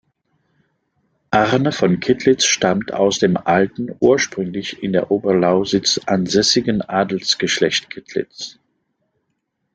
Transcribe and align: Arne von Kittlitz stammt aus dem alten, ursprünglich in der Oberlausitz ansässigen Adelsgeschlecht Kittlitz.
Arne 1.29 1.71
von 1.71 1.99
Kittlitz 1.99 2.45
stammt 2.45 2.91
aus 2.91 3.19
dem 3.19 3.37
alten, 3.37 3.95
ursprünglich 3.99 4.81
in 4.81 4.93
der 4.93 5.11
Oberlausitz 5.11 5.99
ansässigen 6.07 6.81
Adelsgeschlecht 6.81 7.91
Kittlitz. 7.91 8.57